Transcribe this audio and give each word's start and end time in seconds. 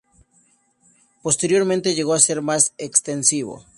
Posteriormente 1.21 1.93
llegó 1.93 2.15
a 2.15 2.19
ser 2.19 2.41
más 2.41 2.73
extensivo. 2.79 3.67